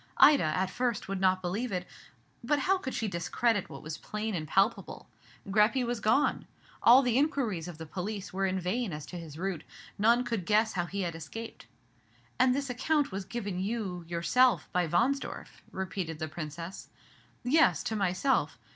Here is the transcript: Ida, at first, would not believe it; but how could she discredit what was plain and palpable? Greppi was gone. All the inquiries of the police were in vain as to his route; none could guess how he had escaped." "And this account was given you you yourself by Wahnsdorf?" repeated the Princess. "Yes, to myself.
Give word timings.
Ida, 0.17 0.43
at 0.43 0.71
first, 0.71 1.07
would 1.07 1.21
not 1.21 1.43
believe 1.43 1.71
it; 1.71 1.85
but 2.43 2.57
how 2.57 2.79
could 2.79 2.95
she 2.95 3.07
discredit 3.07 3.69
what 3.69 3.83
was 3.83 3.99
plain 3.99 4.33
and 4.33 4.47
palpable? 4.47 5.07
Greppi 5.47 5.85
was 5.85 5.99
gone. 5.99 6.47
All 6.81 7.03
the 7.03 7.19
inquiries 7.19 7.67
of 7.67 7.77
the 7.77 7.85
police 7.85 8.33
were 8.33 8.47
in 8.47 8.59
vain 8.59 8.93
as 8.93 9.05
to 9.05 9.19
his 9.19 9.37
route; 9.37 9.63
none 9.99 10.23
could 10.23 10.47
guess 10.47 10.73
how 10.73 10.87
he 10.87 11.01
had 11.01 11.13
escaped." 11.13 11.67
"And 12.39 12.55
this 12.55 12.67
account 12.67 13.11
was 13.11 13.25
given 13.25 13.59
you 13.59 13.77
you 13.77 14.05
yourself 14.07 14.67
by 14.71 14.87
Wahnsdorf?" 14.87 15.61
repeated 15.71 16.17
the 16.17 16.27
Princess. 16.27 16.89
"Yes, 17.43 17.83
to 17.83 17.95
myself. 17.95 18.57